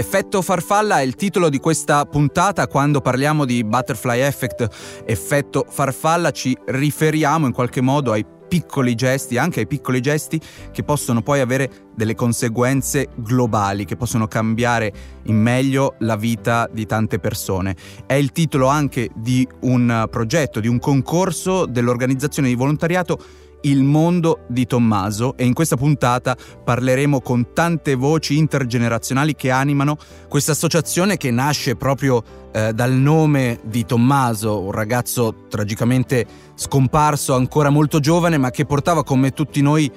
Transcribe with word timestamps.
Effetto 0.00 0.40
farfalla 0.40 1.00
è 1.00 1.02
il 1.02 1.14
titolo 1.14 1.50
di 1.50 1.58
questa 1.58 2.06
puntata. 2.06 2.66
Quando 2.68 3.02
parliamo 3.02 3.44
di 3.44 3.62
butterfly 3.62 4.20
effect, 4.20 4.66
effetto 5.04 5.66
farfalla, 5.68 6.30
ci 6.30 6.56
riferiamo 6.64 7.44
in 7.44 7.52
qualche 7.52 7.82
modo 7.82 8.12
ai 8.12 8.24
piccoli 8.48 8.94
gesti, 8.94 9.36
anche 9.36 9.60
ai 9.60 9.66
piccoli 9.66 10.00
gesti 10.00 10.40
che 10.72 10.84
possono 10.84 11.20
poi 11.20 11.40
avere 11.40 11.88
delle 11.94 12.14
conseguenze 12.14 13.08
globali, 13.14 13.84
che 13.84 13.96
possono 13.96 14.26
cambiare 14.26 14.90
in 15.24 15.36
meglio 15.36 15.96
la 15.98 16.16
vita 16.16 16.66
di 16.72 16.86
tante 16.86 17.18
persone. 17.18 17.76
È 18.06 18.14
il 18.14 18.32
titolo 18.32 18.68
anche 18.68 19.10
di 19.14 19.46
un 19.60 20.06
progetto, 20.10 20.60
di 20.60 20.68
un 20.68 20.78
concorso 20.78 21.66
dell'organizzazione 21.66 22.48
di 22.48 22.54
volontariato 22.54 23.18
il 23.62 23.82
mondo 23.82 24.44
di 24.48 24.66
Tommaso 24.66 25.36
e 25.36 25.44
in 25.44 25.52
questa 25.52 25.76
puntata 25.76 26.36
parleremo 26.64 27.20
con 27.20 27.52
tante 27.52 27.94
voci 27.94 28.38
intergenerazionali 28.38 29.34
che 29.34 29.50
animano 29.50 29.96
questa 30.28 30.52
associazione 30.52 31.16
che 31.16 31.30
nasce 31.30 31.76
proprio 31.76 32.22
eh, 32.52 32.72
dal 32.72 32.92
nome 32.92 33.60
di 33.64 33.84
Tommaso, 33.84 34.60
un 34.60 34.72
ragazzo 34.72 35.46
tragicamente 35.48 36.26
scomparso 36.54 37.34
ancora 37.34 37.70
molto 37.70 38.00
giovane 38.00 38.38
ma 38.38 38.50
che 38.50 38.64
portava 38.64 39.04
come 39.04 39.32
tutti 39.32 39.60
noi 39.60 39.90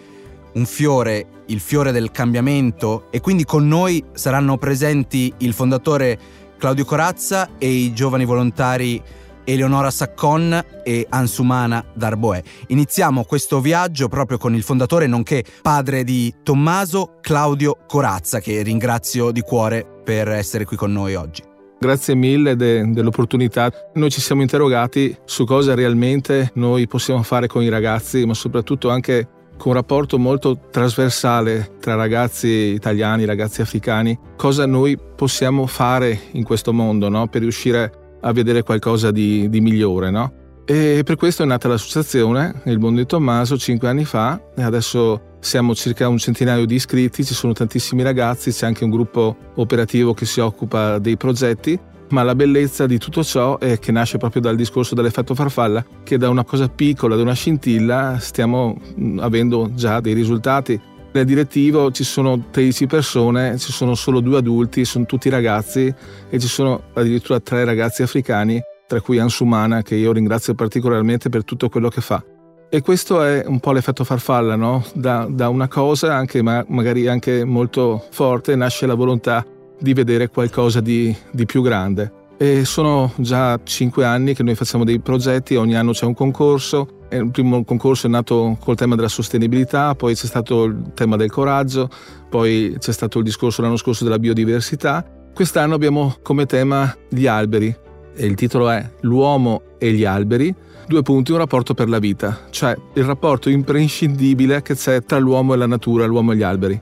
un 0.54 0.66
fiore, 0.66 1.26
il 1.48 1.60
fiore 1.60 1.92
del 1.92 2.12
cambiamento. 2.12 3.08
E 3.12 3.20
quindi 3.22 3.44
con 3.44 3.68
noi 3.68 4.04
saranno 4.14 4.58
presenti 4.58 5.34
il 5.40 5.54
fondatore 5.54 6.20
Claudio 6.58 6.86
Corazza 6.86 7.58
e 7.58 7.70
i 7.70 7.94
giovani 7.94 8.26
volontari 8.26 9.02
Eleonora 9.46 9.92
Saccon 9.92 10.64
e 10.84 11.06
Ansumana 11.10 11.84
Darboe. 11.94 12.44
Iniziamo 12.68 13.24
questo 13.24 13.60
viaggio 13.62 14.08
proprio 14.08 14.38
con 14.38 14.56
il 14.56 14.64
fondatore 14.64 15.08
nonché 15.08 15.44
padre 15.62 16.04
di 16.04 16.34
Tommaso, 16.44 17.18
Claudio 17.22 17.78
Corazza, 17.88 18.40
che 18.40 18.62
ringrazio 18.62 19.32
di 19.32 19.42
cuore 19.42 19.86
per 20.04 20.30
essere 20.30 20.66
qui 20.66 20.78
con 20.78 20.92
noi 20.92 21.16
oggi. 21.16 21.44
Grazie 21.80 22.16
mille 22.16 22.56
de- 22.56 22.90
dell'opportunità. 22.92 23.70
Noi 23.96 24.10
ci 24.10 24.22
siamo 24.22 24.42
interrogati 24.42 25.16
su 25.26 25.44
cosa 25.44 25.76
realmente 25.76 26.52
noi 26.54 26.88
possiamo 26.88 27.24
fare 27.24 27.48
con 27.48 27.62
i 27.62 27.70
ragazzi, 27.70 28.26
ma 28.26 28.34
soprattutto 28.34 28.90
anche 28.90 29.28
con 29.58 29.72
un 29.72 29.78
rapporto 29.78 30.18
molto 30.18 30.60
trasversale 30.72 31.76
tra 31.80 31.96
ragazzi 31.96 32.48
italiani 32.48 33.26
ragazzi 33.26 33.62
africani, 33.62 34.18
cosa 34.36 34.66
noi 34.66 34.98
possiamo 34.98 35.68
fare 35.68 36.20
in 36.32 36.44
questo 36.44 36.74
mondo 36.74 37.10
no? 37.10 37.28
per 37.28 37.42
riuscire 37.42 38.03
a 38.24 38.32
vedere 38.32 38.64
qualcosa 38.64 39.12
di, 39.12 39.50
di 39.50 39.62
migliore, 39.62 40.10
no? 40.10 40.34
E 40.66 41.02
per 41.04 41.18
questo 41.18 41.44
è 41.44 41.46
nata 41.46 41.68
l'associazione, 41.68 42.62
il 42.66 42.80
mondo 42.80 43.02
di 43.02 43.06
Tommaso, 43.06 43.58
cinque 43.58 43.90
anni 43.90 44.06
fa, 44.06 44.42
e 44.56 44.64
adesso 44.64 45.38
siamo 45.42 45.76
circa 45.76 46.08
un 46.08 46.18
centinaio 46.18 46.66
di 46.66 46.76
iscritti, 46.76 47.26
ci 47.26 47.34
sono 47.34 47.52
tantissimi 47.52 48.02
ragazzi, 48.02 48.52
c'è 48.52 48.66
anche 48.66 48.86
un 48.86 48.90
gruppo 48.90 49.36
operativo 49.56 50.14
che 50.14 50.26
si 50.26 50.40
occupa 50.40 51.00
dei 51.00 51.18
progetti, 51.18 51.78
ma 52.10 52.24
la 52.24 52.34
bellezza 52.34 52.86
di 52.86 52.98
tutto 52.98 53.24
ciò 53.24 53.60
è 53.60 53.78
che 53.80 53.92
nasce 53.92 54.18
proprio 54.18 54.42
dal 54.42 54.56
discorso 54.56 54.96
dell'effetto 54.96 55.36
farfalla, 55.36 55.84
che 56.04 56.18
da 56.18 56.30
una 56.30 56.46
cosa 56.46 56.70
piccola, 56.70 57.18
da 57.18 57.24
una 57.24 57.34
scintilla, 57.34 58.18
stiamo 58.20 58.80
avendo 59.18 59.72
già 59.74 60.00
dei 60.00 60.14
risultati. 60.14 60.80
Nel 61.14 61.26
direttivo 61.26 61.92
ci 61.92 62.04
sono 62.04 62.48
13 62.50 62.88
persone, 62.88 63.60
ci 63.60 63.72
sono 63.72 63.94
solo 63.94 64.20
due 64.20 64.40
adulti, 64.40 64.84
sono 64.84 65.06
tutti 65.06 65.30
ragazzi 65.30 65.94
e 66.28 66.40
ci 66.40 66.48
sono 66.48 66.86
addirittura 66.94 67.40
tre 67.40 67.64
ragazzi 67.66 68.02
africani, 68.02 68.60
tra 68.88 69.00
cui 69.00 69.20
Ansumana, 69.20 69.84
che 69.84 69.94
io 69.94 70.12
ringrazio 70.12 70.56
particolarmente 70.56 71.30
per 71.30 71.44
tutto 71.44 71.70
quello 71.70 71.90
che 71.90 72.02
fa. 72.02 72.24
E 72.68 72.82
questo 72.82 73.22
è 73.22 73.44
un 73.46 73.60
po' 73.60 73.74
l'effetto 73.74 74.04
farfalla, 74.04 74.56
no? 74.56 74.84
Da, 74.96 75.28
da 75.30 75.50
una 75.50 75.68
cosa, 75.68 76.16
anche, 76.16 76.42
ma 76.42 76.66
magari 76.70 77.08
anche 77.08 77.46
molto 77.46 78.04
forte, 78.10 78.56
nasce 78.56 78.88
la 78.88 78.96
volontà 78.96 79.46
di 79.80 79.94
vedere 79.94 80.30
qualcosa 80.30 80.82
di, 80.82 81.16
di 81.30 81.46
più 81.46 81.62
grande. 81.62 82.12
E 82.38 82.66
sono 82.66 83.14
già 83.18 83.60
cinque 83.64 84.04
anni 84.04 84.34
che 84.34 84.42
noi 84.42 84.56
facciamo 84.56 84.84
dei 84.84 85.00
progetti, 85.00 85.54
ogni 85.54 85.76
anno 85.76 85.92
c'è 85.92 86.06
un 86.06 86.16
concorso 86.16 87.02
il 87.18 87.32
primo 87.32 87.64
concorso 87.64 88.08
è 88.08 88.10
nato 88.10 88.58
col 88.60 88.76
tema 88.76 88.96
della 88.96 89.08
sostenibilità, 89.08 89.96
poi 89.96 90.16
c'è 90.16 90.26
stato 90.26 90.64
il 90.66 90.92
tema 90.94 91.16
del 91.16 91.32
coraggio, 91.32 91.90
poi 92.30 92.76
c'è 92.80 92.92
stato 92.92 93.20
il 93.20 93.24
discorso 93.24 93.62
l'anno 93.62 93.78
scorso 93.78 94.04
della 94.04 94.20
biodiversità. 94.20 95.06
Quest'anno 95.34 95.76
abbiamo 95.76 96.16
come 96.22 96.46
tema 96.46 96.96
gli 97.10 97.28
alberi 97.28 97.76
e 98.16 98.26
il 98.26 98.36
titolo 98.36 98.70
è 98.70 98.88
L'uomo 99.02 99.62
e 99.78 99.92
gli 99.92 100.06
alberi, 100.06 100.54
due 100.88 101.02
punti, 101.02 101.32
un 101.32 101.38
rapporto 101.40 101.74
per 101.74 101.90
la 101.90 102.00
vita, 102.00 102.46
cioè 102.50 102.76
il 102.94 103.04
rapporto 103.04 103.50
imprescindibile 103.50 104.62
che 104.62 104.76
c'è 104.76 105.04
tra 105.04 105.18
l'uomo 105.18 105.54
e 105.54 105.58
la 105.58 105.68
natura, 105.68 106.06
l'uomo 106.06 106.34
e 106.34 106.36
gli 106.36 106.44
alberi. 106.44 106.82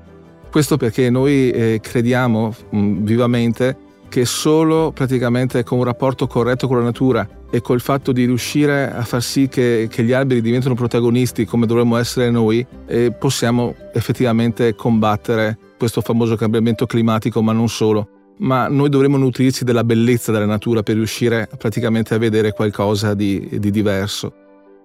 Questo 0.50 0.75
perché 0.75 1.09
noi 1.09 1.50
eh, 1.50 1.80
crediamo 1.81 2.53
mm, 2.75 3.06
vivamente 3.06 3.78
che 4.12 4.26
solo 4.26 4.92
praticamente 4.92 5.64
con 5.64 5.78
un 5.78 5.86
rapporto 5.86 6.28
corretto 6.28 6.68
con 6.68 6.80
la 6.80 6.84
natura 6.84 7.26
e 7.50 7.62
col 7.62 7.80
fatto 7.80 8.12
di 8.12 8.26
riuscire 8.26 8.92
a 8.92 9.04
far 9.04 9.24
sì 9.24 9.48
che, 9.48 9.88
che 9.90 10.04
gli 10.04 10.12
alberi 10.12 10.42
diventino 10.42 10.76
protagonisti 10.76 11.46
come 11.46 11.66
dovremmo 11.66 11.96
essere 11.96 12.30
noi, 12.30 12.66
eh, 12.88 13.14
possiamo 13.14 13.74
effettivamente 13.94 14.76
combattere 14.76 15.58
questo 15.78 16.02
famoso 16.02 16.36
cambiamento 16.36 16.86
climatico, 16.86 17.42
ma 17.42 17.54
non 17.54 17.70
solo. 17.70 18.34
Ma 18.40 18.68
noi 18.68 18.90
dovremmo 18.90 19.16
nutrirci 19.16 19.64
della 19.64 19.86
bellezza 19.86 20.34
della 20.34 20.46
natura 20.46 20.84
per 20.84 20.96
riuscire 20.96 21.48
praticamente 21.58 22.14
a 22.14 22.18
vedere 22.18 22.52
qualcosa 22.52 23.14
di, 23.14 23.48
di 23.50 23.72
diverso. 23.72 24.34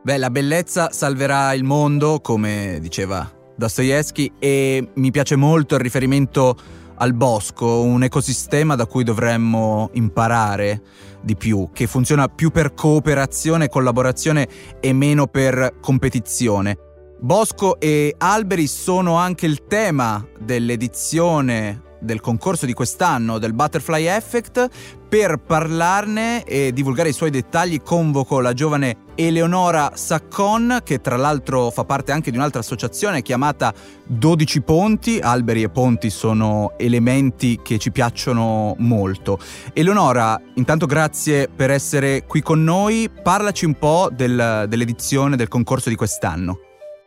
Beh, 0.04 0.18
la 0.18 0.30
bellezza 0.30 0.90
salverà 0.92 1.52
il 1.52 1.64
mondo, 1.64 2.20
come 2.20 2.78
diceva 2.80 3.28
Dostoevsky, 3.56 4.30
e 4.38 4.88
mi 4.94 5.10
piace 5.10 5.34
molto 5.34 5.74
il 5.74 5.80
riferimento 5.80 6.56
al 6.96 7.14
bosco, 7.14 7.82
un 7.82 8.02
ecosistema 8.02 8.74
da 8.74 8.86
cui 8.86 9.04
dovremmo 9.04 9.90
imparare 9.92 10.82
di 11.22 11.36
più, 11.36 11.70
che 11.72 11.86
funziona 11.86 12.28
più 12.28 12.50
per 12.50 12.74
cooperazione 12.74 13.64
e 13.64 13.68
collaborazione 13.68 14.48
e 14.80 14.92
meno 14.92 15.26
per 15.26 15.76
competizione. 15.80 16.78
Bosco 17.18 17.80
e 17.80 18.14
alberi 18.18 18.66
sono 18.66 19.16
anche 19.16 19.46
il 19.46 19.66
tema 19.66 20.24
dell'edizione 20.38 21.82
del 21.98 22.20
concorso 22.20 22.66
di 22.66 22.74
quest'anno 22.74 23.38
del 23.38 23.54
Butterfly 23.54 24.04
Effect. 24.04 24.68
Per 25.08 25.38
parlarne 25.38 26.44
e 26.44 26.72
divulgare 26.72 27.08
i 27.08 27.14
suoi 27.14 27.30
dettagli 27.30 27.80
convoco 27.80 28.40
la 28.40 28.52
giovane 28.52 29.04
Eleonora 29.16 29.92
Saccon, 29.94 30.80
che 30.84 31.00
tra 31.00 31.16
l'altro 31.16 31.70
fa 31.70 31.84
parte 31.84 32.12
anche 32.12 32.30
di 32.30 32.36
un'altra 32.36 32.60
associazione 32.60 33.22
chiamata 33.22 33.72
12 34.04 34.60
Ponti. 34.60 35.18
Alberi 35.18 35.62
e 35.62 35.70
ponti 35.70 36.10
sono 36.10 36.74
elementi 36.76 37.60
che 37.62 37.78
ci 37.78 37.90
piacciono 37.90 38.74
molto. 38.78 39.38
Eleonora, 39.72 40.40
intanto 40.54 40.86
grazie 40.86 41.48
per 41.48 41.70
essere 41.70 42.24
qui 42.26 42.42
con 42.42 42.62
noi. 42.62 43.10
Parlaci 43.10 43.64
un 43.64 43.74
po' 43.74 44.10
del, 44.12 44.66
dell'edizione 44.68 45.36
del 45.36 45.48
concorso 45.48 45.88
di 45.88 45.96
quest'anno. 45.96 46.60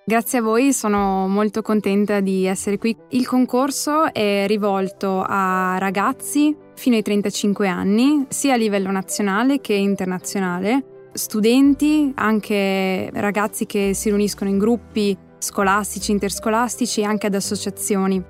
Grazie 0.04 0.40
a 0.40 0.42
voi, 0.42 0.74
sono 0.74 1.28
molto 1.28 1.62
contenta 1.62 2.20
di 2.20 2.46
essere 2.46 2.80
qui. 2.80 2.98
Il 3.10 3.28
concorso 3.28 4.12
è 4.12 4.46
rivolto 4.48 5.24
a 5.24 5.78
ragazzi 5.78 6.56
fino 6.74 6.96
ai 6.96 7.04
35 7.04 7.68
anni, 7.68 8.26
sia 8.30 8.54
a 8.54 8.58
livello 8.58 8.90
nazionale 8.90 9.62
che 9.62 9.74
internazionale, 9.74 10.99
studenti, 11.14 12.12
anche 12.16 13.10
ragazzi 13.14 13.66
che 13.66 13.94
si 13.94 14.10
riuniscono 14.10 14.50
in 14.50 14.58
gruppi 14.58 15.18
scolastici, 15.38 16.12
interscolastici 16.12 17.02
e 17.02 17.06
anche 17.06 17.28
ad 17.28 17.36
associazioni. 17.36 18.24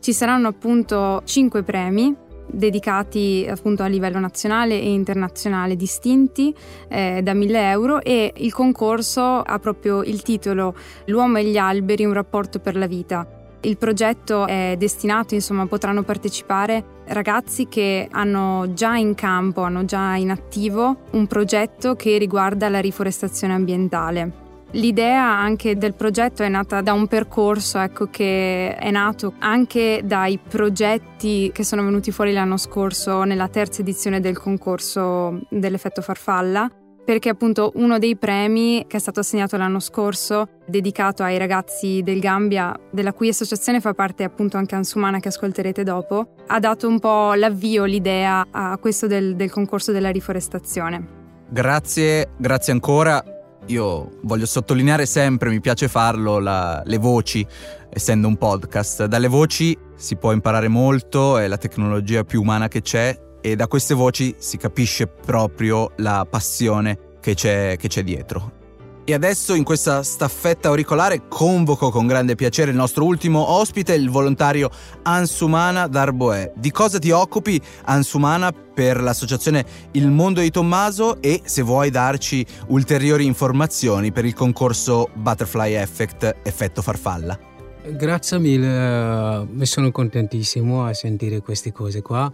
Ci 0.00 0.12
saranno 0.12 0.48
appunto 0.48 1.22
5 1.24 1.62
premi 1.62 2.16
dedicati 2.46 3.46
appunto 3.48 3.82
a 3.82 3.86
livello 3.86 4.18
nazionale 4.18 4.80
e 4.80 4.92
internazionale 4.92 5.76
distinti 5.76 6.54
eh, 6.88 7.20
da 7.22 7.34
1000 7.34 7.70
euro 7.70 8.02
e 8.02 8.32
il 8.36 8.52
concorso 8.52 9.22
ha 9.22 9.58
proprio 9.58 10.02
il 10.02 10.22
titolo 10.22 10.74
L'uomo 11.06 11.38
e 11.38 11.44
gli 11.44 11.56
alberi, 11.56 12.04
un 12.04 12.12
rapporto 12.12 12.58
per 12.58 12.76
la 12.76 12.86
vita. 12.86 13.41
Il 13.64 13.76
progetto 13.78 14.46
è 14.48 14.74
destinato, 14.76 15.34
insomma, 15.34 15.66
potranno 15.66 16.02
partecipare 16.02 16.84
ragazzi 17.06 17.68
che 17.68 18.08
hanno 18.10 18.72
già 18.72 18.96
in 18.96 19.14
campo, 19.14 19.62
hanno 19.62 19.84
già 19.84 20.16
in 20.16 20.30
attivo 20.30 21.02
un 21.12 21.28
progetto 21.28 21.94
che 21.94 22.18
riguarda 22.18 22.68
la 22.68 22.80
riforestazione 22.80 23.54
ambientale. 23.54 24.40
L'idea 24.72 25.22
anche 25.22 25.76
del 25.76 25.94
progetto 25.94 26.42
è 26.42 26.48
nata 26.48 26.80
da 26.80 26.92
un 26.92 27.06
percorso 27.06 27.78
ecco, 27.78 28.08
che 28.10 28.74
è 28.74 28.90
nato 28.90 29.34
anche 29.38 30.00
dai 30.02 30.38
progetti 30.38 31.50
che 31.52 31.62
sono 31.62 31.84
venuti 31.84 32.10
fuori 32.10 32.32
l'anno 32.32 32.56
scorso 32.56 33.22
nella 33.22 33.48
terza 33.48 33.82
edizione 33.82 34.18
del 34.18 34.38
concorso 34.38 35.40
dell'effetto 35.50 36.00
farfalla 36.00 36.68
perché 37.04 37.28
appunto 37.28 37.72
uno 37.74 37.98
dei 37.98 38.16
premi 38.16 38.84
che 38.86 38.96
è 38.96 39.00
stato 39.00 39.20
assegnato 39.20 39.56
l'anno 39.56 39.80
scorso, 39.80 40.48
dedicato 40.66 41.22
ai 41.22 41.38
ragazzi 41.38 42.02
del 42.02 42.20
Gambia, 42.20 42.78
della 42.90 43.12
cui 43.12 43.28
associazione 43.28 43.80
fa 43.80 43.94
parte 43.94 44.24
appunto 44.24 44.56
anche 44.56 44.74
Ansumana 44.74 45.18
che 45.18 45.28
ascolterete 45.28 45.82
dopo, 45.82 46.34
ha 46.46 46.58
dato 46.58 46.88
un 46.88 46.98
po' 46.98 47.34
l'avvio, 47.34 47.84
l'idea 47.84 48.46
a 48.50 48.78
questo 48.78 49.06
del, 49.06 49.36
del 49.36 49.50
concorso 49.50 49.92
della 49.92 50.10
riforestazione. 50.10 51.20
Grazie, 51.48 52.30
grazie 52.38 52.72
ancora 52.72 53.22
io 53.66 54.18
voglio 54.22 54.46
sottolineare 54.46 55.06
sempre, 55.06 55.50
mi 55.50 55.60
piace 55.60 55.86
farlo, 55.86 56.38
la, 56.38 56.82
le 56.84 56.98
voci, 56.98 57.46
essendo 57.88 58.26
un 58.26 58.36
podcast. 58.36 59.04
Dalle 59.04 59.28
voci 59.28 59.76
si 59.94 60.16
può 60.16 60.32
imparare 60.32 60.68
molto, 60.68 61.38
è 61.38 61.46
la 61.46 61.58
tecnologia 61.58 62.24
più 62.24 62.40
umana 62.40 62.68
che 62.68 62.82
c'è 62.82 63.16
e 63.42 63.56
da 63.56 63.66
queste 63.66 63.92
voci 63.92 64.34
si 64.38 64.56
capisce 64.56 65.06
proprio 65.06 65.90
la 65.96 66.26
passione 66.28 67.16
che 67.20 67.34
c'è, 67.34 67.76
che 67.78 67.88
c'è 67.88 68.02
dietro. 68.02 68.60
E 69.04 69.14
adesso 69.14 69.54
in 69.54 69.64
questa 69.64 70.04
staffetta 70.04 70.68
auricolare 70.68 71.26
convoco 71.26 71.90
con 71.90 72.06
grande 72.06 72.36
piacere 72.36 72.70
il 72.70 72.76
nostro 72.76 73.04
ultimo 73.04 73.50
ospite, 73.50 73.94
il 73.94 74.08
volontario 74.08 74.70
Ansumana 75.02 75.88
Darboe. 75.88 76.52
Di 76.54 76.70
cosa 76.70 77.00
ti 77.00 77.10
occupi 77.10 77.60
Ansumana 77.86 78.52
per 78.52 79.02
l'associazione 79.02 79.64
Il 79.92 80.08
Mondo 80.08 80.40
di 80.40 80.50
Tommaso 80.50 81.20
e 81.20 81.40
se 81.44 81.62
vuoi 81.62 81.90
darci 81.90 82.46
ulteriori 82.68 83.26
informazioni 83.26 84.12
per 84.12 84.24
il 84.24 84.34
concorso 84.34 85.10
Butterfly 85.14 85.74
Effect 85.74 86.36
Effetto 86.44 86.80
Farfalla? 86.80 87.36
Grazie 87.84 88.38
mille, 88.38 89.44
mi 89.50 89.66
sono 89.66 89.90
contentissimo 89.90 90.86
a 90.86 90.94
sentire 90.94 91.40
queste 91.40 91.72
cose 91.72 92.02
qua. 92.02 92.32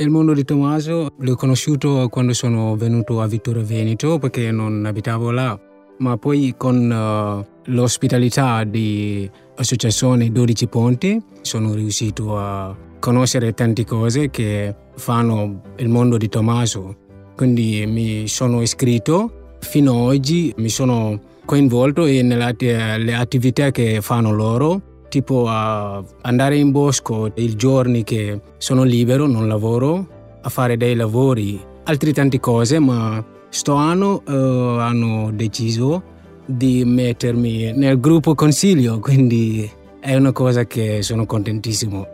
Il 0.00 0.08
mondo 0.08 0.32
di 0.32 0.44
Tommaso 0.44 1.08
l'ho 1.14 1.36
conosciuto 1.36 2.08
quando 2.08 2.32
sono 2.32 2.74
venuto 2.74 3.20
a 3.20 3.26
Vittorio 3.26 3.62
Veneto 3.62 4.18
perché 4.18 4.50
non 4.50 4.86
abitavo 4.86 5.30
là 5.30 5.60
ma 5.98 6.16
poi 6.16 6.54
con 6.56 6.90
uh, 6.90 7.70
l'ospitalità 7.70 8.64
di 8.64 9.30
associazione 9.56 10.32
12 10.32 10.66
Ponti 10.68 11.22
sono 11.42 11.74
riuscito 11.74 12.38
a 12.38 12.74
conoscere 12.98 13.52
tante 13.52 13.84
cose 13.84 14.30
che 14.30 14.74
fanno 14.96 15.60
il 15.76 15.90
mondo 15.90 16.16
di 16.16 16.30
Tommaso. 16.30 16.96
Quindi 17.36 17.84
mi 17.86 18.26
sono 18.26 18.62
iscritto, 18.62 19.56
fino 19.60 19.92
ad 19.92 19.98
oggi 19.98 20.54
mi 20.56 20.70
sono 20.70 21.20
coinvolto 21.44 22.04
nelle 22.04 23.14
attività 23.14 23.70
che 23.70 24.00
fanno 24.00 24.32
loro, 24.32 24.89
tipo 25.10 25.44
a 25.46 26.02
andare 26.22 26.56
in 26.56 26.70
bosco 26.70 27.30
i 27.34 27.54
giorni 27.54 28.02
che 28.02 28.40
sono 28.56 28.82
libero, 28.82 29.26
non 29.26 29.46
lavoro, 29.46 30.38
a 30.40 30.48
fare 30.48 30.78
dei 30.78 30.94
lavori, 30.94 31.62
altre 31.84 32.14
tante 32.14 32.40
cose, 32.40 32.78
ma 32.78 33.22
Sto 33.52 33.74
anno 33.74 34.22
uh, 34.24 34.78
hanno 34.78 35.32
deciso 35.32 36.02
di 36.46 36.84
mettermi 36.84 37.72
nel 37.72 37.98
gruppo 37.98 38.36
consiglio, 38.36 39.00
quindi 39.02 39.68
è 40.00 40.14
una 40.14 40.30
cosa 40.30 40.64
che 40.66 41.02
sono 41.02 41.26
contentissimo. 41.26 42.06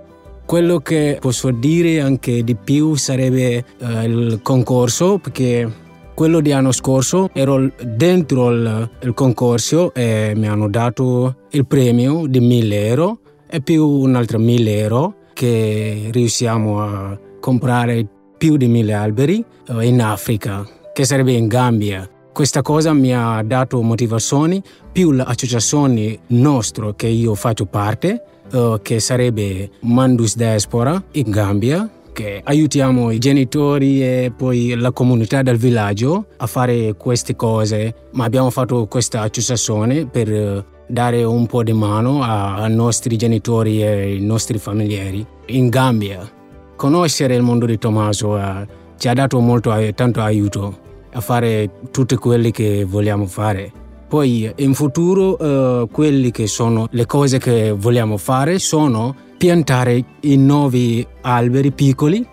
Quello 0.46 0.78
che 0.78 1.18
posso 1.20 1.50
dire 1.50 2.00
anche 2.00 2.42
di 2.42 2.54
più 2.54 2.94
sarebbe 2.94 3.64
uh, 3.80 4.02
il 4.02 4.40
concorso, 4.42 5.18
perché 5.18 5.70
quello 6.16 6.40
di 6.40 6.50
anno 6.50 6.72
scorso 6.72 7.28
ero 7.34 7.70
dentro 7.84 8.48
il, 8.48 8.90
il 9.02 9.12
concorso 9.12 9.92
e 9.92 10.32
mi 10.34 10.48
hanno 10.48 10.66
dato 10.70 11.42
il 11.50 11.66
premio 11.66 12.26
di 12.26 12.40
1000 12.40 12.86
euro 12.86 13.18
e 13.46 13.60
più 13.60 13.86
un 13.86 14.14
altro 14.14 14.38
1000 14.38 14.78
euro 14.78 15.14
che 15.34 16.08
riusciamo 16.10 16.80
a 16.80 17.18
comprare 17.38 18.08
più 18.38 18.56
di 18.56 18.66
1000 18.66 18.94
alberi 18.94 19.44
uh, 19.68 19.80
in 19.80 20.00
Africa 20.00 20.66
che 20.94 21.04
sarebbe 21.04 21.32
in 21.32 21.48
Gambia. 21.48 22.08
Questa 22.32 22.62
cosa 22.62 22.94
mi 22.94 23.14
ha 23.14 23.42
dato 23.42 23.82
motivazioni, 23.82 24.62
più 24.90 25.12
l'associazione 25.12 26.20
nostra 26.28 26.94
che 26.94 27.08
io 27.08 27.34
faccio 27.34 27.66
parte, 27.66 28.22
uh, 28.52 28.80
che 28.80 29.00
sarebbe 29.00 29.68
Mandus 29.80 30.34
Diaspora 30.34 31.02
in 31.12 31.30
Gambia, 31.30 31.90
che 32.16 32.40
aiutiamo 32.42 33.10
i 33.10 33.18
genitori 33.18 34.02
e 34.02 34.32
poi 34.34 34.74
la 34.74 34.90
comunità 34.90 35.42
del 35.42 35.58
villaggio 35.58 36.28
a 36.38 36.46
fare 36.46 36.94
queste 36.94 37.36
cose. 37.36 38.08
Ma 38.12 38.24
abbiamo 38.24 38.48
fatto 38.48 38.86
questa 38.86 39.20
associazione 39.20 40.06
per 40.06 40.32
uh, 40.32 40.64
dare 40.88 41.24
un 41.24 41.44
po' 41.46 41.62
di 41.62 41.74
mano 41.74 42.22
ai 42.22 42.72
nostri 42.72 43.18
genitori 43.18 43.82
e 43.82 43.86
ai 43.86 44.20
nostri 44.20 44.56
familiari 44.56 45.26
in 45.48 45.68
Gambia. 45.68 46.26
Conoscere 46.74 47.34
il 47.34 47.42
mondo 47.42 47.66
di 47.66 47.76
Tommaso 47.76 48.28
uh, 48.30 48.66
ci 48.96 49.08
ha 49.08 49.12
dato 49.12 49.38
molto, 49.40 49.74
tanto 49.94 50.22
aiuto 50.22 50.78
a 51.12 51.20
fare 51.20 51.68
tutte 51.90 52.16
quelle 52.16 52.50
che 52.50 52.86
vogliamo 52.86 53.26
fare. 53.26 53.70
Poi 54.08 54.50
in 54.56 54.72
futuro 54.72 55.36
uh, 55.36 55.90
quelle 55.90 56.30
che 56.30 56.46
sono 56.46 56.86
le 56.92 57.04
cose 57.04 57.36
che 57.36 57.72
vogliamo 57.72 58.16
fare 58.16 58.58
sono 58.58 59.25
piantare 59.36 60.04
i 60.20 60.36
nuovi 60.36 61.06
alberi 61.22 61.72
piccoli, 61.72 62.26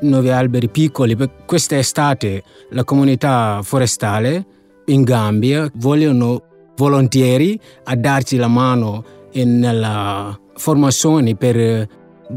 nuovi 0.00 0.30
alberi 0.30 0.68
piccoli. 0.68 1.16
Questa 1.44 1.76
estate 1.76 2.42
la 2.70 2.84
comunità 2.84 3.60
forestale 3.62 4.44
in 4.86 5.02
Gambia 5.02 5.70
vogliono 5.74 6.42
volontieri 6.76 7.58
a 7.84 7.96
darci 7.96 8.36
la 8.36 8.48
mano 8.48 9.04
nella 9.32 10.38
formazione 10.54 11.34
per 11.34 11.88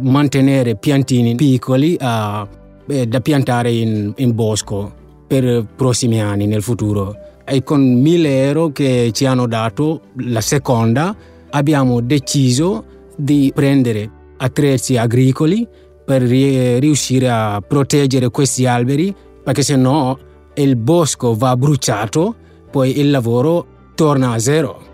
mantenere 0.01 0.75
piantini 0.75 1.35
piccoli 1.35 1.93
uh, 1.93 2.47
da 2.85 3.19
piantare 3.21 3.71
in, 3.71 4.13
in 4.17 4.35
bosco 4.35 4.93
per 5.27 5.43
i 5.43 5.67
prossimi 5.75 6.21
anni 6.21 6.45
nel 6.47 6.63
futuro. 6.63 7.15
E 7.45 7.63
con 7.63 7.81
1000 7.81 8.45
euro 8.47 8.71
che 8.71 9.11
ci 9.13 9.25
hanno 9.25 9.47
dato 9.47 10.01
la 10.17 10.41
seconda 10.41 11.15
abbiamo 11.51 12.01
deciso 12.01 12.97
di 13.19 13.51
prendere 13.53 14.09
attrezzi 14.37 14.95
agricoli 14.95 15.67
per 16.05 16.21
riuscire 16.21 17.29
a 17.29 17.61
proteggere 17.65 18.29
questi 18.29 18.65
alberi 18.65 19.13
perché 19.43 19.61
se 19.61 19.75
no 19.75 20.17
il 20.55 20.75
bosco 20.75 21.35
va 21.35 21.55
bruciato 21.57 22.35
poi 22.71 22.99
il 22.99 23.09
lavoro 23.09 23.65
torna 23.95 24.31
a 24.31 24.39
zero. 24.39 24.87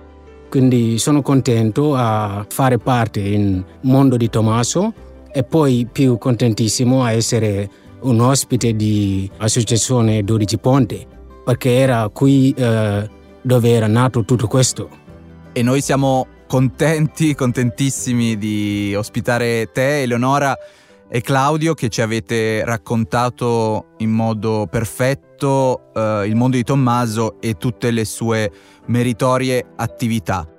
Quindi 0.50 0.98
sono 0.98 1.22
contento 1.22 1.96
a 1.96 2.46
fare 2.48 2.78
parte 2.78 3.20
in 3.20 3.64
mondo 3.82 4.18
di 4.18 4.30
Tommaso 4.30 4.94
e 5.32 5.44
poi 5.44 5.88
più 5.92 6.18
contentissimo 6.18 7.04
a 7.04 7.12
essere 7.12 7.70
un 8.02 8.20
ospite 8.22 8.76
di 8.76 9.30
Associazione 9.38 10.24
12 10.24 10.58
Ponte, 10.60 11.06
perché 11.44 11.76
era 11.76 12.10
qui 12.14 12.54
eh, 12.58 13.10
dove 13.42 13.70
era 13.70 13.88
nato 13.88 14.24
tutto 14.24 14.48
questo. 14.48 14.90
E 15.52 15.62
noi 15.62 15.82
siamo 15.82 16.28
contenti, 16.56 17.36
contentissimi 17.36 18.38
di 18.38 18.96
ospitare 18.96 19.74
te, 19.74 20.04
Eleonora 20.04 20.58
e 21.10 21.20
Claudio, 21.20 21.74
che 21.74 21.90
ci 21.90 22.00
avete 22.00 22.64
raccontato 22.64 23.88
in 23.98 24.12
modo 24.12 24.66
perfetto 24.72 25.92
eh, 25.94 26.24
il 26.26 26.38
mondo 26.38 26.56
di 26.56 26.64
Tommaso 26.64 27.42
e 27.42 27.56
tutte 27.56 27.92
le 27.92 28.06
sue 28.06 28.50
meritorie 28.86 29.74
attività. 29.76 30.50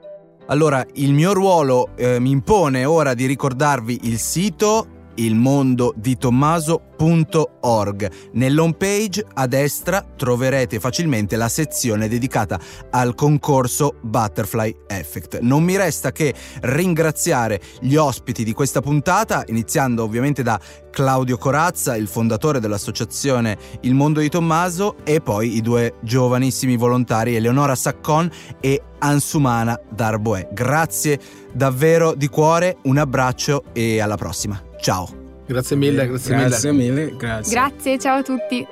Allora, 0.49 0.85
il 0.97 1.15
mio 1.15 1.33
ruolo 1.33 1.97
eh, 1.97 2.21
mi 2.21 2.29
impone 2.29 2.85
ora 2.85 3.15
di 3.15 3.25
ricordarvi 3.25 4.01
il 4.03 4.19
sito 4.19 4.96
il 5.17 5.35
mondo 5.35 5.93
di 5.97 6.17
Tommaso.org. 6.17 8.11
Nell'home 8.33 8.75
page 8.75 9.25
a 9.35 9.47
destra 9.47 10.05
troverete 10.17 10.81
facilmente 10.81 11.37
la 11.37 11.49
sezione 11.49 12.09
dedicata 12.09 12.59
al 12.91 13.15
concorso 13.15 13.97
Butterfly 14.01 14.77
Effect. 14.87 15.41
Non 15.41 15.63
mi 15.63 15.77
resta 15.77 16.13
che 16.13 16.35
ringraziare 16.63 17.61
gli 17.81 17.97
ospiti 17.97 18.45
di 18.45 18.53
questa 18.53 18.81
puntata, 18.81 19.45
iniziando 19.47 20.03
ovviamente 20.03 20.43
da 20.43 20.59
Claudio 20.91 21.37
Corazza, 21.37 21.97
il 21.97 22.09
fondatore 22.09 22.59
dell'associazione 22.59 23.59
Il 23.83 23.95
Mondo 23.95 24.21
di 24.21 24.31
Tommaso, 24.31 24.97
e 25.05 25.21
poi 25.21 25.57
i 25.57 25.61
due 25.61 25.95
giovanissimi 26.01 26.77
volontari 26.77 27.35
Eleonora 27.37 27.75
Saccon 27.75 28.31
e 28.61 28.83
Ansumana 28.99 29.79
Darboe. 29.91 30.49
Grazie 30.53 31.21
davvero 31.53 32.15
di 32.15 32.29
cuore, 32.29 32.79
un 32.85 32.97
abbraccio 32.97 33.65
e 33.73 34.01
alla 34.01 34.17
prossima. 34.17 34.59
Ciao. 34.87 35.09
Grazie 35.49 35.75
mille, 35.75 36.07
grazie, 36.07 36.37
grazie 36.37 36.71
mille. 36.71 37.07
mille. 37.07 37.17
Grazie. 37.17 37.53
Grazie, 37.53 37.99
ciao 37.99 38.19
a 38.19 38.23
tutti. 38.23 38.65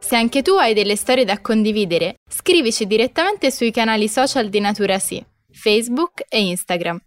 Se 0.00 0.16
anche 0.16 0.42
tu 0.42 0.54
hai 0.54 0.74
delle 0.74 0.96
storie 0.96 1.24
da 1.24 1.40
condividere, 1.40 2.16
scrivici 2.28 2.88
direttamente 2.88 3.52
sui 3.52 3.70
canali 3.70 4.08
social 4.08 4.48
di 4.48 4.58
Natura 4.58 4.98
Sì, 4.98 5.24
Facebook 5.52 6.24
e 6.28 6.40
Instagram. 6.40 7.00